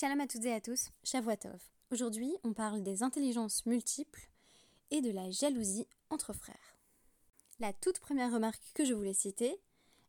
[0.00, 1.58] Shalom à toutes et à tous, Shavuatov.
[1.90, 4.28] Aujourd'hui, on parle des intelligences multiples
[4.92, 6.76] et de la jalousie entre frères.
[7.58, 9.60] La toute première remarque que je voulais citer,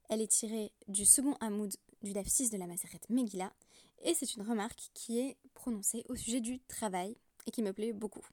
[0.07, 3.51] elle est tirée du second Hamoud du DAF 6 de la Maseret Megillah,
[4.03, 7.17] et c'est une remarque qui est prononcée au sujet du travail
[7.47, 8.27] et qui me plaît beaucoup.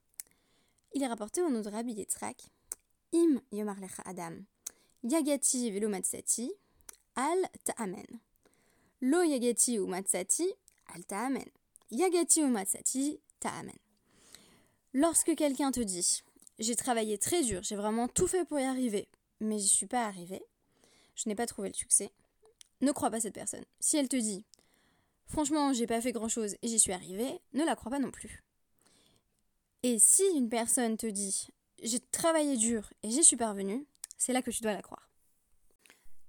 [0.92, 2.36] Il est rapporté au nom de Rabbi Yitzhak,
[3.14, 4.44] Im Yomar Lecha Adam,
[5.04, 6.52] Yagati velo matsati,
[7.14, 8.04] al ta'amen.
[9.00, 10.44] Lo yagati ou matsati,
[10.94, 11.44] al ta'amen.
[11.90, 13.76] Yagati ou matsati, ta'amen.
[14.92, 16.22] Lorsque quelqu'un te dit
[16.58, 19.08] J'ai travaillé très dur, j'ai vraiment tout fait pour y arriver,
[19.40, 20.42] mais j'y suis pas arrivé,
[21.14, 22.10] je n'ai pas trouvé le succès,
[22.80, 23.64] ne crois pas cette personne.
[23.78, 24.44] Si elle te dit
[25.26, 28.10] Franchement, j'ai pas fait grand chose et j'y suis arrivé, ne la crois pas non
[28.10, 28.42] plus.
[29.82, 31.48] Et si une personne te dit
[31.82, 35.05] J'ai travaillé dur et j'y suis parvenu, c'est là que tu dois la croire.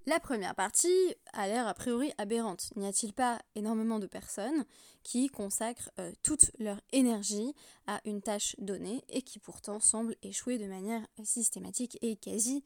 [0.08, 2.70] La première partie a l'air a priori aberrante.
[2.76, 4.64] N'y a-t-il pas énormément de personnes
[5.02, 7.54] qui consacrent euh, toute leur énergie
[7.86, 12.64] à une tâche donnée et qui pourtant semblent échouer de manière systématique et quasi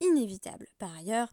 [0.00, 0.66] inévitable?
[0.80, 1.28] Par ailleurs,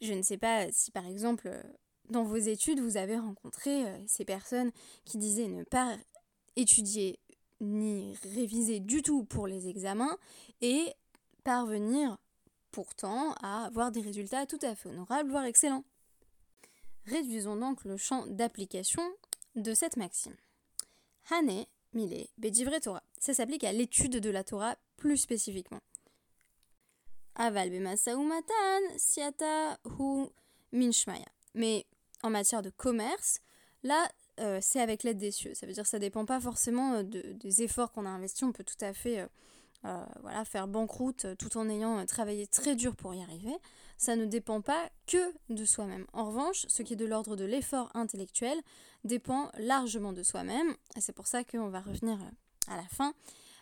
[0.00, 1.62] je ne sais pas si par exemple euh,
[2.10, 4.72] dans vos études vous avez rencontré euh, ces personnes
[5.04, 5.96] qui disaient ne pas
[6.56, 7.20] étudier
[7.60, 10.18] ni réviser du tout pour les examens
[10.60, 10.92] et
[11.44, 12.18] parvenir
[12.70, 15.84] pourtant à avoir des résultats tout à fait honorables, voire excellents.
[17.06, 19.02] Réduisons donc le champ d'application
[19.56, 20.36] de cette maxime.
[21.30, 23.02] Hane, Mile, Bedivre Torah.
[23.18, 25.80] Ça s'applique à l'étude de la Torah plus spécifiquement.
[27.34, 30.26] Aval matan, siata hu
[30.72, 31.26] minshmaya.
[31.54, 31.86] Mais
[32.22, 33.40] en matière de commerce,
[33.82, 34.10] là,
[34.40, 35.54] euh, c'est avec l'aide des cieux.
[35.54, 38.42] Ça veut dire que ça dépend pas forcément euh, des efforts qu'on a investis.
[38.42, 39.26] On peut tout à fait euh,
[39.84, 43.54] euh, voilà, faire banqueroute euh, tout en ayant euh, travaillé très dur pour y arriver,
[43.96, 46.04] ça ne dépend pas que de soi-même.
[46.12, 48.58] En revanche, ce qui est de l'ordre de l'effort intellectuel
[49.04, 52.18] dépend largement de soi-même, c'est pour ça qu'on va revenir
[52.66, 53.14] à la fin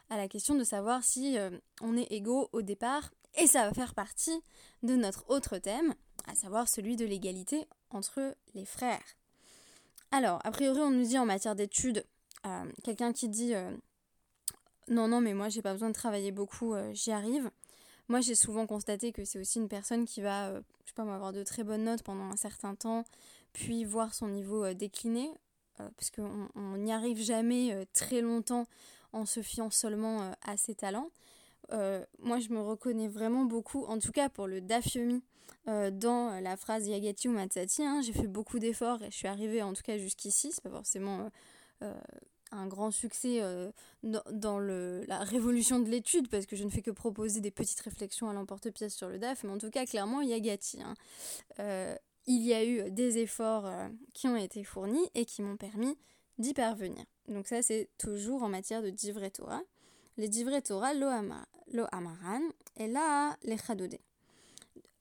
[0.08, 1.36] à la question de savoir si
[1.82, 4.40] on est égaux au départ, et ça va faire partie
[4.84, 5.94] de notre autre thème,
[6.28, 9.02] à savoir celui de l'égalité entre les frères.
[10.12, 12.06] Alors, a priori, on nous dit en matière d'études,
[12.84, 13.52] quelqu'un qui dit
[14.88, 17.50] non, non, mais moi j'ai pas besoin de travailler beaucoup, euh, j'y arrive.
[18.08, 21.02] Moi j'ai souvent constaté que c'est aussi une personne qui va, euh, je sais pas
[21.02, 23.04] avoir de très bonnes notes pendant un certain temps,
[23.52, 25.30] puis voir son niveau euh, décliner,
[25.76, 28.66] parce qu'on n'y arrive jamais très longtemps
[29.12, 31.10] en se fiant seulement à ses talents.
[31.70, 35.22] moi je me reconnais vraiment beaucoup, en tout cas pour le dafyomi,
[35.66, 37.84] dans la phrase Yagati ou Matsati.
[37.84, 38.00] Hein.
[38.00, 41.30] j'ai fait beaucoup d'efforts et je suis arrivée en tout cas jusqu'ici, c'est pas forcément
[42.52, 43.70] un grand succès euh,
[44.02, 47.80] dans, le, la révolution de l'étude, parce que je ne fais que proposer des petites
[47.80, 50.82] réflexions à l'emporte-pièce sur le DAF, mais en tout cas, clairement, il y a Gatti.
[50.82, 50.94] Hein.
[51.58, 51.94] Euh,
[52.26, 55.96] il y a eu des efforts euh, qui ont été fournis et qui m'ont permis
[56.38, 57.04] d'y parvenir.
[57.28, 59.62] Donc ça, c'est toujours en matière de Divrei Torah.
[60.16, 61.08] Les Divrei Torah, lo,
[62.76, 64.00] et là, les Chadodé.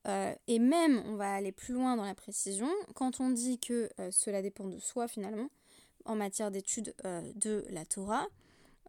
[0.05, 4.41] et même, on va aller plus loin dans la précision, quand on dit que cela
[4.41, 5.50] dépend de soi finalement,
[6.05, 8.27] en matière d'étude euh, de la Torah,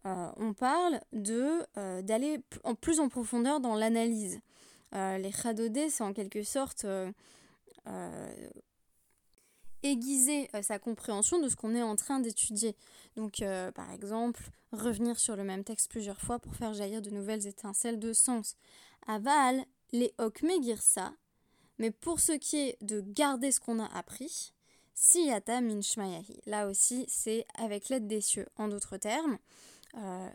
[0.05, 4.39] euh, on parle euh, d'aller en plus en profondeur dans l'analyse.
[4.93, 6.85] les chadodés, c'est en quelque sorte
[9.83, 12.75] aiguiser sa compréhension de ce qu'on est en train d'étudier.
[13.15, 13.43] Donc,
[13.75, 17.99] par exemple, revenir sur le même texte plusieurs fois pour faire jaillir de nouvelles étincelles
[17.99, 18.55] de sens.
[19.07, 21.13] Aval, les okmegirsa,
[21.79, 24.53] mais pour ce qui est de garder ce qu'on a appris,
[24.99, 25.79] Siyata min
[26.47, 28.47] Là aussi, c'est avec l'aide des cieux.
[28.57, 29.37] En d'autres termes,
[29.93, 30.29] euh,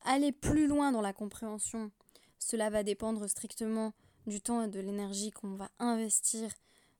[0.00, 1.90] aller plus loin dans la compréhension,
[2.38, 3.92] cela va dépendre strictement
[4.26, 6.50] du temps et de l'énergie qu'on va investir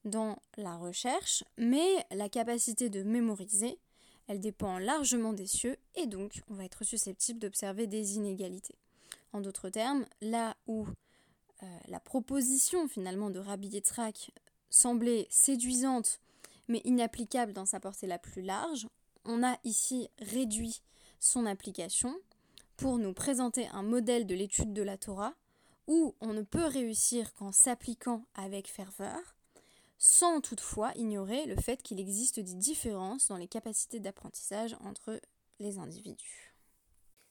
[0.04, 3.78] dans la recherche, mais la capacité de mémoriser,
[4.28, 8.76] elle dépend largement des cieux et donc on va être susceptible d'observer des inégalités.
[9.32, 10.86] En d'autres termes, là où
[11.62, 14.32] euh, la proposition finalement de Rabbi Yitzhak
[14.68, 16.20] semblait séduisante
[16.68, 18.86] mais inapplicable dans sa portée la plus large,
[19.24, 20.82] on a ici réduit
[21.18, 22.14] son application
[22.76, 25.34] pour nous présenter un modèle de l'étude de la Torah
[25.86, 29.36] où on ne peut réussir qu'en s'appliquant avec ferveur,
[29.98, 35.20] sans toutefois ignorer le fait qu'il existe des différences dans les capacités d'apprentissage entre
[35.58, 36.54] les individus.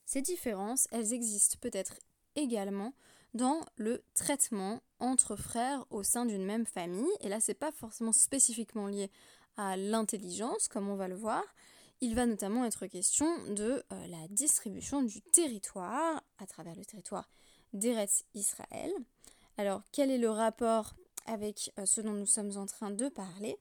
[0.04, 1.98] Ces différences, elles existent peut-être
[2.34, 2.92] également
[3.36, 7.10] dans le traitement entre frères au sein d'une même famille.
[7.20, 9.10] Et là, c'est pas forcément spécifiquement lié
[9.56, 11.42] à l'intelligence, comme on va le voir.
[12.00, 17.30] Il va notamment être question de euh, la distribution du territoire à travers le territoire
[17.72, 18.90] d'Eretz Israël.
[19.56, 20.94] Alors, quel est le rapport
[21.26, 23.56] avec euh, ce dont nous sommes en train de parler?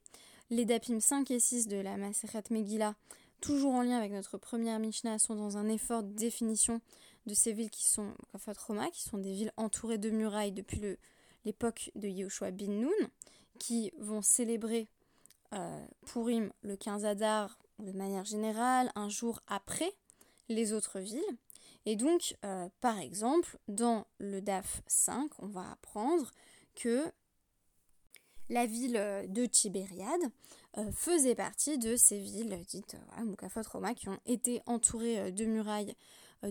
[0.50, 2.96] Les Dapim 5 et 6 de la Maseret Megillah
[3.42, 6.82] toujours en lien avec notre première Mishnah, sont dans un effort de définition
[7.26, 8.14] de ces villes qui sont
[8.68, 10.98] Roma, qui sont des villes entourées de murailles depuis
[11.44, 13.10] l'époque de Yehoshua bin Nun,
[13.60, 14.88] qui vont célébrer
[15.54, 19.92] euh, Purim le 15 Adar de manière générale, un jour après
[20.50, 21.22] les autres villes.
[21.86, 26.32] Et donc, euh, par exemple, dans le DAF 5, on va apprendre
[26.76, 27.06] que
[28.50, 30.22] la ville de Tibériade
[30.78, 35.96] euh, faisait partie de ces villes dites euh, Roma qui ont été entourées de murailles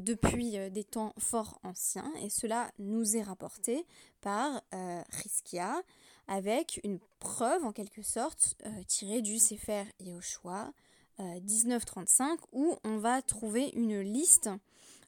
[0.01, 2.11] depuis des temps fort anciens.
[2.23, 3.87] Et cela nous est rapporté
[4.21, 4.63] par
[5.11, 5.83] Riskia
[6.27, 8.57] avec une preuve en quelque sorte
[8.89, 10.73] tirée du Sefer Yehoshua
[11.19, 14.51] 1935 où on va trouver une liste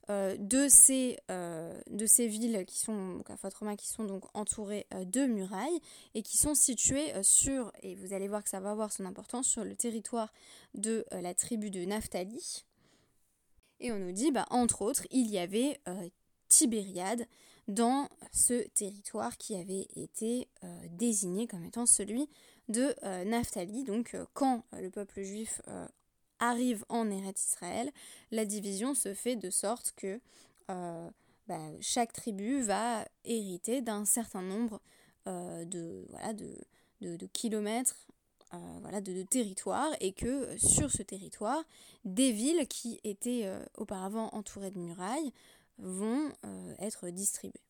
[0.08, 5.04] euh, de, ces, euh, de ces villes qui sont, donc qui sont donc entourées euh,
[5.04, 5.80] de murailles
[6.14, 9.48] et qui sont situées sur, et vous allez voir que ça va avoir son importance,
[9.48, 10.32] sur le territoire
[10.74, 12.64] de la tribu de Naphtali.
[13.80, 15.80] Et on nous dit, bah, entre autres, il y avait
[16.48, 17.26] Tibériade
[17.68, 20.48] dans ce territoire qui avait été
[20.90, 22.28] désigné comme étant celui
[22.68, 22.94] de
[23.24, 23.84] Naphtali.
[23.84, 25.60] Donc quand le peuple juif
[26.38, 27.90] arrive en Eretz Israël,
[28.30, 30.20] la division se fait de sorte que
[30.70, 31.10] euh,
[31.46, 34.80] bah, chaque tribu va hériter d'un certain nombre
[35.28, 36.56] euh, de, voilà, de,
[37.00, 38.06] de, kilomètres
[38.54, 41.62] euh, voilà, de, territoire et que sur ce territoire,
[42.04, 45.32] des villes qui étaient auparavant entourées de murailles
[45.78, 46.32] vont
[46.78, 47.60] être distribuées.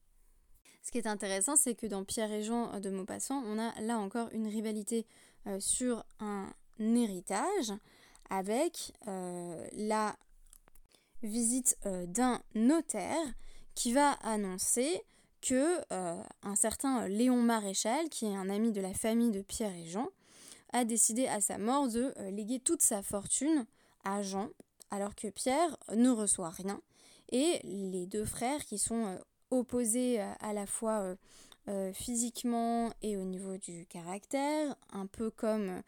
[0.82, 3.98] Ce qui est intéressant, c'est que dans Pierre et Jean de Maupassant, on a là
[3.98, 5.06] encore une rivalité
[5.58, 7.72] sur un héritage
[8.30, 10.16] avec euh, la
[11.22, 13.24] visite euh, d'un notaire
[13.74, 15.02] qui va annoncer
[15.40, 19.74] que euh, un certain Léon Maréchal, qui est un ami de la famille de Pierre
[19.74, 20.08] et Jean,
[20.72, 23.66] a décidé à sa mort de léguer toute sa fortune
[24.04, 24.48] à Jean,
[24.90, 26.80] alors que Pierre ne reçoit rien.
[27.30, 29.18] Et les deux frères qui sont
[29.50, 31.16] opposés à la fois
[31.92, 35.82] physiquement et au niveau du caractère, un peu comme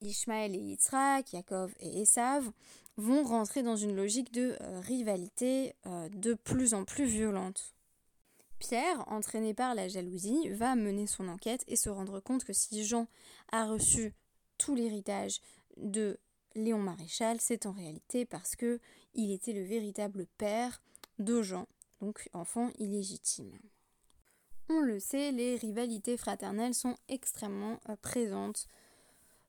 [0.00, 2.50] Ishmaël et Yitzhak, Yaakov et Esav
[2.96, 7.75] vont rentrer dans une logique de euh, rivalité euh, de plus en plus violente.
[8.58, 12.84] Pierre, entraîné par la jalousie, va mener son enquête et se rendre compte que si
[12.84, 13.06] Jean
[13.52, 14.14] a reçu
[14.58, 15.40] tout l'héritage
[15.76, 16.18] de
[16.54, 18.80] Léon Maréchal, c'est en réalité parce que
[19.14, 20.80] il était le véritable père
[21.18, 21.66] de Jean,
[22.00, 23.58] donc enfant illégitime.
[24.68, 28.66] On le sait, les rivalités fraternelles sont extrêmement euh, présentes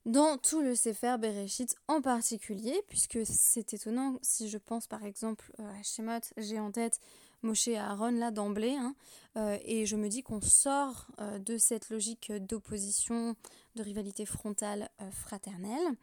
[0.05, 5.51] dans tout le Sefer Bereshit en particulier, puisque c'est étonnant si je pense par exemple
[5.59, 6.99] euh, à Shemot, j'ai en tête
[7.43, 8.95] Moshe et Aaron là d'emblée, hein,
[9.37, 13.35] euh, et je me dis qu'on sort euh, de cette logique d'opposition,
[13.75, 15.95] de rivalité frontale fraternelle.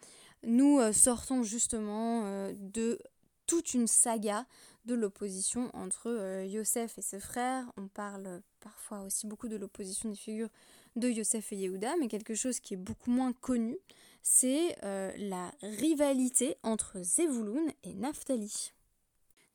[0.42, 2.98] Nous sortons justement de
[3.46, 4.46] toute une saga
[4.84, 7.64] de l'opposition entre Yosef et ses frères.
[7.78, 10.50] On parle parfois aussi beaucoup de l'opposition des figures
[10.96, 13.78] de Yosef et Yehuda, mais quelque chose qui est beaucoup moins connu,
[14.22, 18.73] c'est euh, la rivalité entre Zevulun et Naphtali.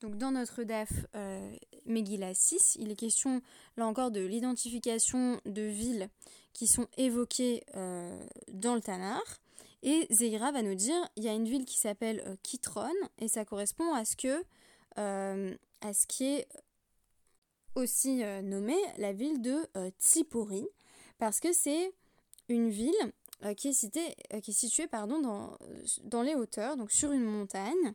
[0.02, 1.56] Donc dans notre DAF euh,
[1.86, 3.42] Megillah 6, il est question
[3.78, 6.10] là encore de l'identification de villes
[6.54, 9.22] qui sont évoquées euh, dans le Tanar.
[9.82, 13.28] Et Zeira va nous dire, il y a une ville qui s'appelle euh, Kitron, et
[13.28, 14.44] ça correspond à ce que
[14.96, 16.48] à ce qui est
[17.76, 19.66] aussi nommé la ville de
[19.98, 20.68] Tsipori,
[21.20, 21.94] parce que c'est
[22.50, 23.14] une ville
[23.46, 25.58] euh, qui, est citée, euh, qui est située pardon, dans,
[26.04, 27.94] dans les hauteurs, donc sur une montagne,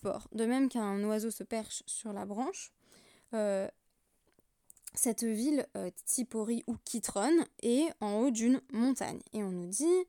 [0.00, 2.72] ports, de même qu'un oiseau se perche sur la branche.
[3.34, 3.68] Euh,
[4.94, 5.66] cette ville,
[6.06, 9.20] Tipori ou Kitron, est en haut d'une montagne.
[9.32, 10.04] Et on nous dit,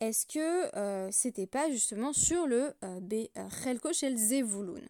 [0.00, 4.82] est-ce que c'était pas justement sur le Belko Shel Zevulun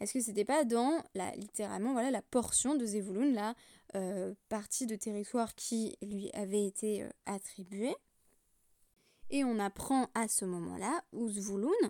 [0.00, 3.54] Est-ce que c'était pas dans la, littéralement voilà, la portion de Zevulun,
[3.94, 7.96] euh, partie de territoire qui lui avait été euh, attribuée?
[9.30, 11.88] Et on apprend à ce moment-là, euh,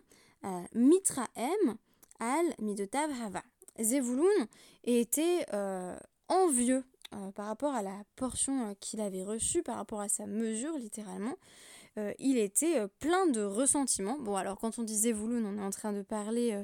[0.75, 1.77] Mitraem
[2.21, 3.43] al Midotav Hava.
[3.81, 4.49] Zevulun
[4.85, 5.47] était
[6.29, 6.85] envieux
[7.35, 11.37] par rapport à la portion qu'il avait reçue, par rapport à sa mesure littéralement.
[12.19, 14.19] il était plein de ressentiment.
[14.19, 16.61] Bon, alors quand on dit Zevulun, on est en train de parler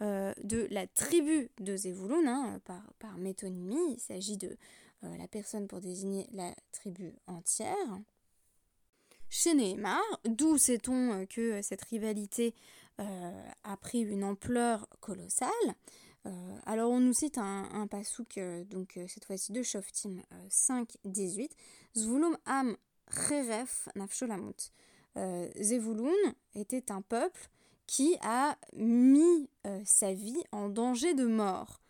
[0.00, 3.94] de la tribu de Zevulun, hein, par, par métonymie.
[3.94, 4.56] Il s'agit de
[5.04, 8.00] euh, la personne pour désigner la tribu entière.
[9.30, 12.52] Chez Nehemar, d'où sait-on euh, que cette rivalité
[13.00, 15.48] euh, a pris une ampleur colossale
[16.66, 18.38] alors on nous cite un, un pasouk,
[18.68, 21.56] donc cette fois-ci de Shoftim 5, 18.
[21.96, 22.76] Zvulum am
[23.10, 24.72] cheref nafsholamut.
[25.58, 26.12] Zevulun
[26.54, 27.48] était un peuple
[27.86, 29.48] qui a mis
[29.84, 31.80] sa vie en danger de mort.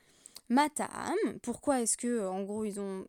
[0.48, 3.06] Mataam, pourquoi est-ce que, en gros, ils ont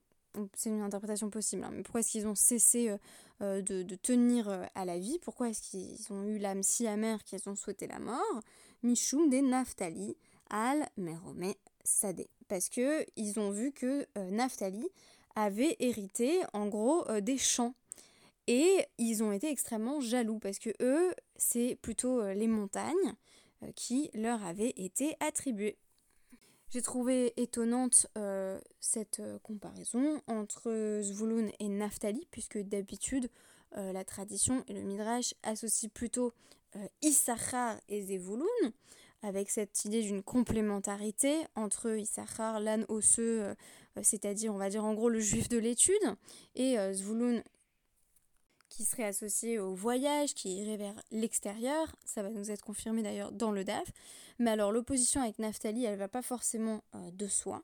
[0.54, 2.96] c'est une interprétation possible, hein, mais pourquoi est-ce qu'ils ont cessé
[3.42, 7.56] de, tenir à la vie Pourquoi est-ce qu'ils ont eu l'âme si amère qu'ils ont
[7.56, 8.42] souhaité la mort?
[8.84, 10.16] Mishum des Naftali
[10.50, 11.54] al Merome
[11.84, 12.28] Sade.
[12.48, 14.88] Parce que ils ont vu que Naftali
[15.36, 17.76] avait hérité en gros des champs.
[18.48, 23.14] Et ils ont été extrêmement jaloux parce que eux, c'est plutôt les montagnes
[23.76, 25.78] qui leur avaient été attribuées.
[26.72, 33.28] J'ai trouvé étonnante euh, cette euh, comparaison entre Zvulun et Naphtali, puisque d'habitude,
[33.76, 36.32] euh, la tradition et le Midrash associent plutôt
[37.02, 38.46] Issachar et Zevulun,
[39.24, 43.56] avec cette idée d'une complémentarité entre Issachar, l'âne osseux,
[44.04, 45.96] c'est-à-dire, on va dire en gros le juif de l'étude,
[46.54, 47.42] et Zvulun,
[48.80, 51.94] qui serait associé au voyage, qui irait vers l'extérieur.
[52.06, 53.92] Ça va nous être confirmé d'ailleurs dans le DAF.
[54.40, 57.62] Mais alors l'opposition avec Naphtali, elle va pas forcément euh, de soi.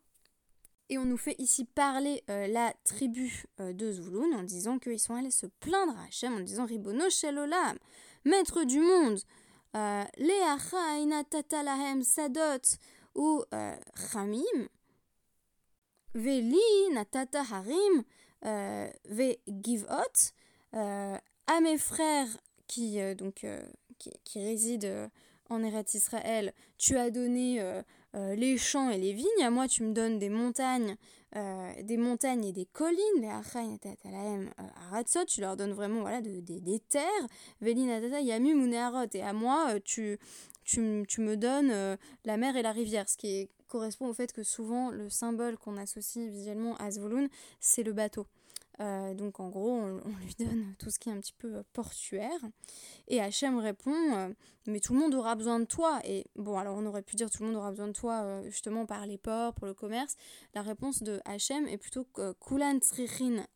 [0.90, 5.00] Et on nous fait ici parler euh, la tribu euh, de Zvulun en disant qu'ils
[5.00, 7.78] sont allés se plaindre à Hachem en disant Ribono Shelolam,
[8.26, 9.22] maître du monde,
[9.74, 12.78] Leacha lahem sadot
[13.16, 13.42] ou
[14.12, 14.68] Chamim,
[16.14, 16.60] Veli
[16.92, 18.04] natata harim,
[18.42, 20.35] ve givot,
[20.76, 22.28] à mes frères
[22.68, 23.62] qui, euh, donc, euh,
[23.98, 25.10] qui, résident
[25.50, 27.62] en Eretz Israël, tu as donné
[28.14, 30.98] les champs et les vignes, à moi tu me donnes des montagnes,
[31.34, 37.28] des montagnes et des collines, les Aratzot, tu leur donnes vraiment voilà, des terres,
[37.62, 40.18] et à moi tu,
[40.64, 44.44] tu, tu me donnes la mer et la rivière, ce qui correspond au fait que
[44.44, 47.30] souvent le symbole qu'on associe visuellement à Zvoloun,
[47.60, 48.26] c'est le bateau.
[48.82, 51.64] Euh, donc en gros, on, lui donne tout ce qui est un petit peu euh,
[51.74, 52.40] portuaire.
[53.08, 54.30] Et Hachem répond euh,
[54.68, 56.00] Mais tout le monde aura besoin de toi.
[56.04, 58.86] Et bon, alors on aurait pu dire Tout le monde aura besoin de toi justement
[58.86, 60.16] par les ports, pour le commerce.
[60.54, 62.08] La réponse de Hachem est plutôt
[62.46, 62.80] Kulan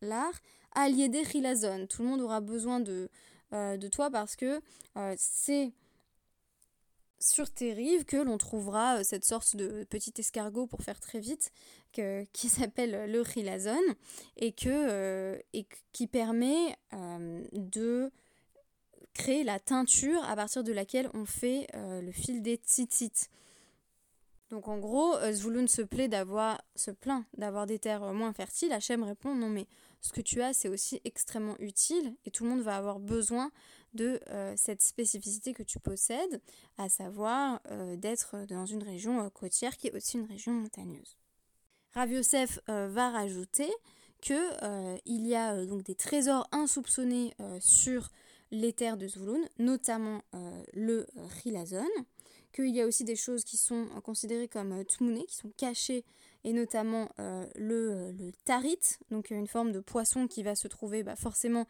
[0.01, 0.31] Lar.
[0.75, 3.09] Tout le monde aura besoin de,
[3.51, 4.61] de toi parce que
[5.17, 5.73] c'est
[7.19, 11.51] sur tes rives que l'on trouvera cette sorte de petit escargot pour faire très vite
[12.33, 13.95] qui s'appelle le rilazone
[14.37, 15.37] et, euh,
[15.91, 18.11] qui permet euh, de
[19.13, 23.29] créer la teinture à partir de laquelle on fait euh, le fil des tzitzit.
[24.49, 28.71] Donc en gros, Zvulun se, plaît d'avoir, se plaint d'avoir des terres moins fertiles.
[28.71, 29.67] Hachem répond non mais
[30.01, 33.51] ce que tu as c'est aussi extrêmement utile et tout le monde va avoir besoin
[33.93, 34.19] de
[34.55, 36.41] cette spécificité que tu possèdes,
[36.77, 37.61] à savoir
[37.97, 41.17] d'être dans une région côtière qui est aussi une région montagneuse.
[41.93, 43.69] Rav Yosef euh, va rajouter
[44.21, 48.09] qu'il euh, y a euh, donc des trésors insoupçonnés sur
[48.51, 50.21] les terres de Zvulun, notamment
[50.73, 51.05] le
[51.43, 51.87] Rilazon,
[52.51, 56.03] qu'il y a aussi des choses qui sont considérées comme tmouné, qui sont cachées,
[56.43, 58.79] et notamment le, le, tarit,
[59.11, 61.67] donc une forme de poisson qui va se trouver bah, forcément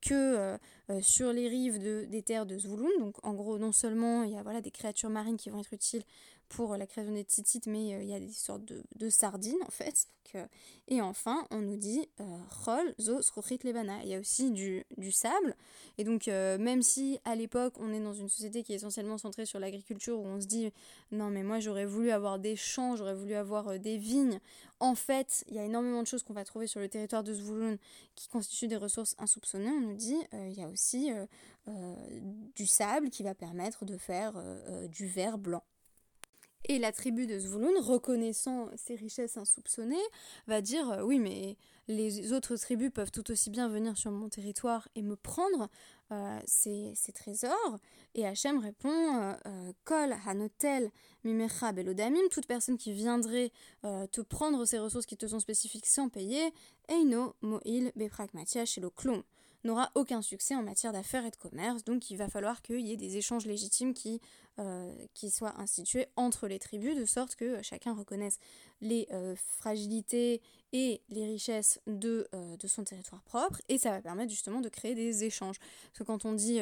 [0.00, 0.56] que
[1.00, 2.88] sur les rives de, des terres de Zvulun.
[3.00, 5.72] Donc en gros, non seulement il y a voilà, des créatures marines qui vont être
[5.72, 6.04] utiles
[6.48, 9.70] pour la création des titites, mais euh, il y a des sortes de, sardines en
[9.70, 10.08] fait.
[10.34, 10.44] Euh,
[10.88, 13.20] et enfin, on nous dit euh, zo,
[13.62, 14.02] lebana.
[14.02, 15.54] Il y a aussi du, sable.
[15.98, 19.46] Et donc, même si à l'époque on est dans une société qui est essentiellement centrée
[19.46, 20.72] sur l'agriculture, où on se dit
[21.12, 24.40] non, mais moi j'aurais voulu avoir des champs, j'aurais voulu avoir des vignes.
[24.80, 27.32] En fait, il y a énormément de choses qu'on va trouver sur le territoire de
[27.32, 27.76] Zvulun
[28.16, 29.70] qui constituent des ressources insoupçonnées.
[29.70, 31.12] On nous dit il y a aussi
[32.56, 34.34] du sable qui va permettre de faire
[34.88, 35.62] du verre blanc.
[36.68, 39.94] Et la tribu de Zvulun, reconnaissant ses richesses insoupçonnées,
[40.48, 41.56] va dire euh, oui mais
[41.86, 45.68] les autres tribus peuvent tout aussi bien venir sur mon territoire et me prendre
[46.10, 47.78] euh, ces, trésors.
[48.16, 50.90] Et Hachem répond euh, Kol hanotel
[51.22, 56.08] mimecha belodamim, toute personne qui viendrait te prendre ces ressources qui te sont spécifiques sans
[56.08, 56.52] payer,
[56.88, 58.64] eino moil bepragmatia
[58.96, 59.22] klum
[59.66, 61.84] n'aura aucun succès en matière d'affaires et de commerce.
[61.84, 64.20] Donc il va falloir qu'il y ait des échanges légitimes qui,
[64.58, 68.38] euh, qui soient institués entre les tribus, de sorte que chacun reconnaisse
[68.80, 70.40] les euh, fragilités
[70.72, 73.60] et les richesses de, euh, de, son territoire propre.
[73.68, 75.58] Et ça va permettre justement de créer des échanges.
[75.58, 76.60] Parce que quand on dit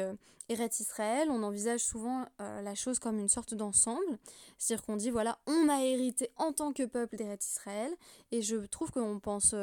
[0.49, 4.19] Eretz Israël, on envisage souvent la chose comme une sorte d'ensemble.
[4.59, 7.93] C'est-à-dire qu'on dit, voilà, on a hérité en tant que peuple d'Eretz Israël.
[8.31, 9.55] Et je trouve qu'on pense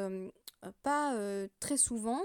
[0.82, 1.16] pas
[1.60, 2.20] très souvent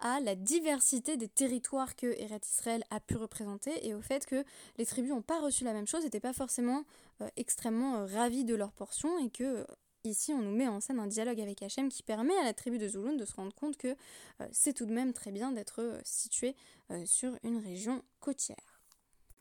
[0.00, 4.44] à la diversité des territoires que Eretz Israël a pu représenter et au fait que
[4.78, 6.84] les tribus n'ont pas reçu la même chose, n'étaient pas forcément
[7.20, 9.66] euh, extrêmement euh, ravis de leur portion et que
[10.04, 12.78] ici on nous met en scène un dialogue avec Hachem qui permet à la tribu
[12.78, 13.94] de Zouloun de se rendre compte que
[14.50, 16.56] c'est tout de même très bien d'être situé
[17.04, 18.69] sur une région côtière.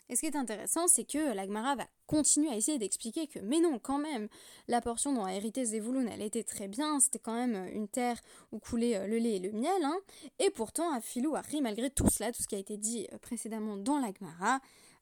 [0.09, 3.59] Et ce qui est intéressant, c'est que l'Agmara va continuer à essayer d'expliquer que, mais
[3.59, 4.27] non, quand même,
[4.67, 8.19] la portion dont a hérité Zevouloun, elle était très bien, c'était quand même une terre
[8.51, 9.97] où coulait euh, le lait et le miel, hein.
[10.39, 13.19] et pourtant, à Philou Harry, malgré tout cela, tout ce qui a été dit euh,
[13.19, 14.59] précédemment dans l'Agmara,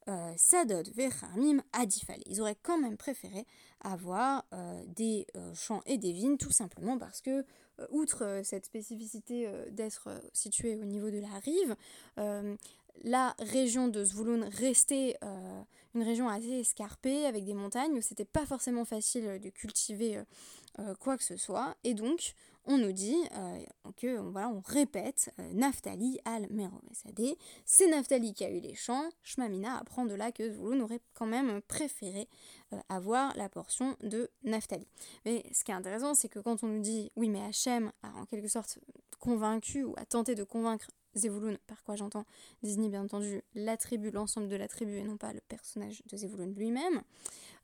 [0.10, 2.22] euh, Sadod Verhamim Adifale.
[2.26, 3.46] Ils auraient quand même préféré
[3.82, 4.44] avoir
[4.88, 7.46] des champs et des vignes, tout simplement parce que,
[7.92, 11.76] outre cette spécificité d'être situé au niveau de la rive,
[13.04, 15.62] la région de Zvouloun restait euh,
[15.96, 20.24] une région assez escarpée avec des montagnes où c'était pas forcément facile de cultiver euh,
[20.80, 21.76] euh, quoi que ce soit.
[21.84, 22.34] Et donc
[22.70, 23.16] on nous dit
[23.96, 29.08] que voilà on répète Naftali al Merovesadeh c'est Naftali qui a eu les champs.
[29.24, 32.28] Shmamina apprend de là que Zvouloun aurait quand même préféré
[32.90, 34.86] avoir la portion de Naftali.
[35.24, 38.10] Mais ce qui est intéressant c'est que quand on nous dit oui mais Hachem a
[38.20, 38.80] en quelque sorte
[39.20, 42.26] convaincu ou a tenté de convaincre Zevulun, par quoi j'entends
[42.64, 46.18] désigner bien entendu la tribu, l'ensemble de la tribu et non pas le personnage de
[46.18, 47.02] Zevulun lui-même,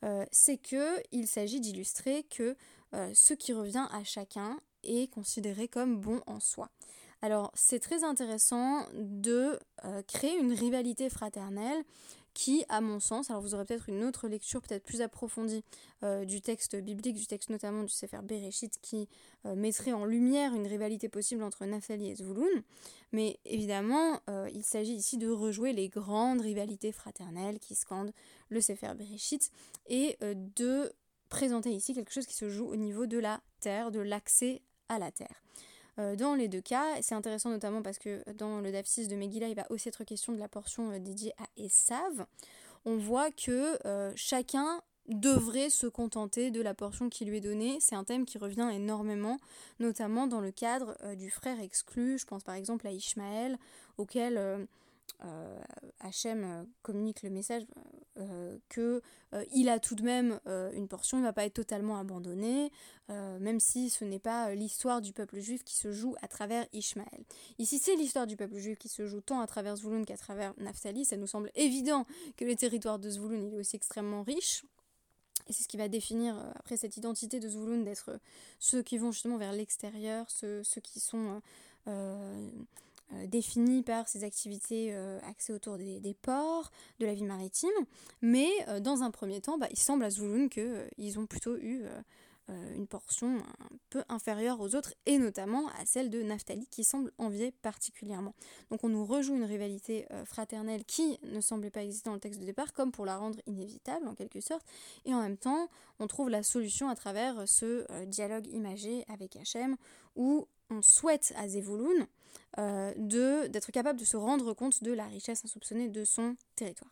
[0.04, 2.56] euh, c'est que il s'agit d'illustrer que
[2.94, 6.70] euh, ce qui revient à chacun est considéré comme bon en soi.
[7.22, 11.84] Alors c'est très intéressant de euh, créer une rivalité fraternelle
[12.34, 15.64] qui, à mon sens, alors vous aurez peut-être une autre lecture peut-être plus approfondie
[16.04, 19.08] euh, du texte biblique, du texte notamment du Sefer Bereshit, qui
[19.46, 22.64] euh, mettrait en lumière une rivalité possible entre Naphtali et Zvouloun,
[23.12, 28.14] mais évidemment, euh, il s'agit ici de rejouer les grandes rivalités fraternelles qui scandent
[28.50, 29.52] le Sefer Bereshit
[29.88, 30.92] et de
[31.30, 35.00] présenter ici quelque chose qui se joue au niveau de la terre, de l'accès à
[35.00, 35.42] la terre.
[36.00, 37.02] Euh, dans les deux cas.
[37.02, 40.04] C'est intéressant notamment parce que dans le DAF 6 de Megillah, il va aussi être
[40.04, 42.26] question de la portion euh, dédiée à Esav.
[42.86, 47.78] On voit que euh, chacun devrait se contenter de la portion qui lui est donnée.
[47.80, 49.38] C'est un thème qui revient énormément,
[49.80, 52.18] notamment dans le cadre du frère exclu.
[52.18, 53.58] Je pense par exemple à Ishmaël,
[53.98, 54.66] auquel
[56.00, 57.64] Hachem euh, communique le message
[58.18, 59.02] euh, que
[59.54, 60.40] il a tout de même
[60.74, 62.72] une portion, il ne va pas être totalement abandonné,
[63.10, 67.24] même si ce n'est pas l'histoire du peuple juif qui se joue à travers Ishmaël.
[67.58, 70.54] Ici, c'est l'histoire du peuple juif qui se joue tant à travers Zvouloun qu'à travers
[70.58, 71.04] Naphtali.
[71.04, 72.06] Ça nous semble évident
[72.38, 74.64] que le territoire de Zvouloun est aussi extrêmement riche.
[75.48, 78.20] Et c'est ce qui va définir après cette identité de Zvouloun d'être
[78.60, 81.42] ceux qui vont justement vers l'extérieur, ceux, qui sont
[81.88, 82.50] euh,
[83.28, 87.70] définie par ses activités euh, axées autour des, ports, de la vie maritime,
[88.22, 91.84] mais euh, dans un premier temps, bah, il semble à Zouloun qu'ils ont plutôt eu
[92.76, 97.14] une portion un peu inférieure aux autres, et notamment à celle de Naphtali, qui semble
[97.18, 98.36] envier particulièrement.
[98.70, 102.42] Donc on nous rejoue une rivalité fraternelle qui ne semblait pas exister dans le texte
[102.42, 104.66] de départ, comme pour la rendre inévitable en quelque sorte,
[105.06, 109.78] et en même temps, on trouve la solution à travers ce dialogue imagé avec Hachem,
[110.18, 112.08] où on souhaite à Zevouloun
[112.60, 112.94] euh,
[113.48, 116.92] d'être capable de se rendre compte de la richesse insoupçonnée de son territoire.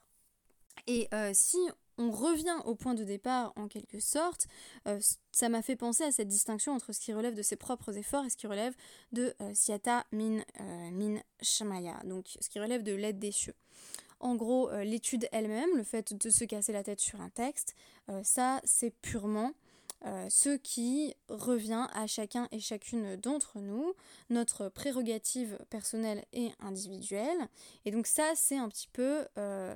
[0.88, 1.60] Et euh, si
[2.00, 4.48] on revient au point de départ en quelque sorte,
[4.88, 5.00] euh,
[5.32, 8.26] ça m'a fait penser à cette distinction entre ce qui relève de ses propres efforts
[8.26, 8.74] et ce qui relève
[9.12, 10.42] de Siata min,
[10.92, 13.56] min Shamaya, donc ce qui relève de l'aide des cieux.
[14.20, 17.76] En gros, l'étude elle-même, le fait de se casser la tête sur un texte,
[18.24, 19.54] ça c'est purement
[20.06, 23.94] euh, ce qui revient à chacun et chacune d'entre nous,
[24.32, 27.48] notre prérogative personnelle et individuelle.
[27.86, 29.76] Et donc ça, c'est un petit peu, euh,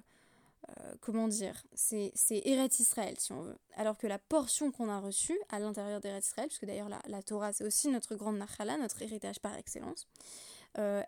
[0.69, 3.57] euh, comment dire, c'est Eret Israël, si on veut.
[3.75, 7.53] Alors que la portion qu'on a reçue à l'intérieur d'Eret Israël, puisque d'ailleurs la, Torah,
[7.53, 10.07] c'est aussi notre grande nachala, notre héritage par excellence,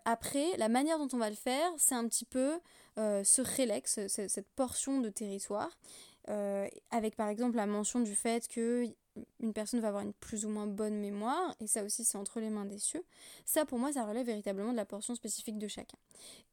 [0.06, 2.58] après, la manière dont on va le faire, c'est un petit peu
[2.96, 5.76] ce rélex, cette portion de territoire,
[6.90, 8.90] avec par exemple la mention du fait que
[9.40, 12.40] une personne va avoir une plus ou moins bonne mémoire, et ça aussi c'est entre
[12.40, 13.04] les mains des cieux,
[13.44, 15.98] ça pour moi ça relève véritablement de la portion spécifique de chacun.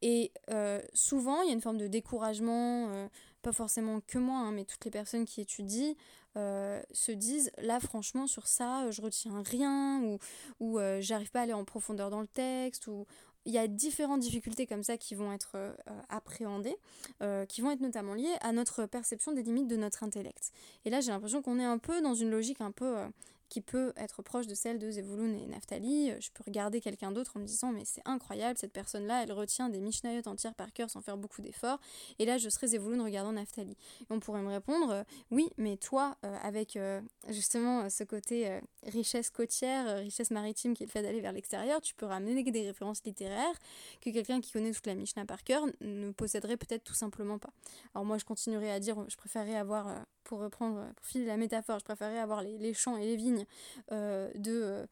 [0.01, 3.08] Et euh, souvent il y a une forme de découragement, euh,
[3.41, 5.93] pas forcément que moi, hein, mais toutes les personnes qui étudient
[6.38, 10.19] euh, se disent là franchement sur ça je retiens rien, ou,
[10.60, 13.06] ou j'arrive pas à aller en profondeur dans le texte, ou
[13.45, 15.73] il y a différentes difficultés comme ça qui vont être euh,
[16.10, 16.75] appréhendées,
[17.21, 20.51] euh, qui vont être notamment liées à notre perception des limites de notre intellect.
[20.84, 23.08] Et là, j'ai l'impression qu'on est un peu dans une logique un peu euh,
[23.49, 26.12] qui peut être proche de celle de Zevulun et Naphtali.
[26.19, 29.69] Je peux regarder quelqu'un d'autre en me disant mais c'est incroyable, cette personne-là, elle retient
[29.69, 31.79] des Mishnayot entières par cœur sans faire beaucoup d'efforts.
[32.19, 33.77] Et là, je serais Zevulun regardant Naphtali.
[34.01, 38.60] Et on pourrait me répondre euh, oui, mais toi, euh, avec euh, justement ce côté
[38.84, 42.67] richesse côtière, richesse maritime qui est le fait d'aller vers l'extérieur, tu peux ramener des
[42.67, 43.55] références littéraires
[44.01, 47.49] que quelqu'un qui connaît toute la Mishnah par cœur ne posséderait peut-être tout simplement pas.
[47.93, 51.79] Alors moi, je continuerai à dire, je préférerais avoir pour reprendre, pour filer la métaphore,
[51.79, 53.45] je préférais avoir les, champs et les vignes
[53.91, 54.85] de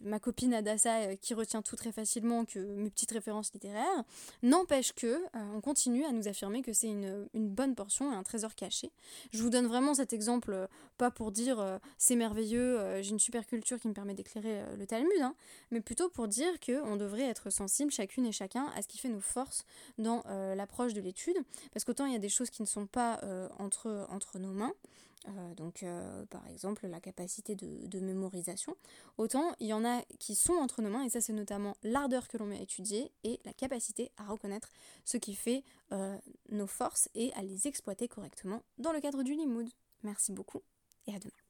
[0.00, 4.04] ma copine Adassa qui retient tout très facilement que mes petites références littéraires.
[4.42, 8.54] N'empêche que on continue à nous affirmer que c'est une, bonne portion et un trésor
[8.54, 8.90] caché.
[9.32, 13.78] Je vous donne vraiment cet exemple, pas pour dire c'est merveilleux, j'ai une super culture
[13.78, 15.34] qui me permet d'éclairer le Talmud, hein,
[15.70, 19.08] mais plutôt pour dire qu'on devrait être sensible chacune et chacun à ce qui fait
[19.08, 19.64] nos forces
[19.98, 20.22] dans
[20.56, 21.36] l'approche de l'étude,
[21.72, 23.20] parce qu'autant il y a des choses qui ne sont pas
[23.58, 24.72] entre nos mains,
[25.28, 28.76] euh, donc euh, par exemple la capacité de, mémorisation,
[29.18, 32.28] autant il y en a qui sont entre nos mains, et ça c'est notamment l'ardeur
[32.28, 34.70] que l'on met à étudier et la capacité à reconnaître
[35.04, 36.16] ce qui fait euh,
[36.50, 39.68] nos forces et à les exploiter correctement dans le cadre du limoud.
[40.02, 40.62] Merci beaucoup
[41.06, 41.41] et à demain.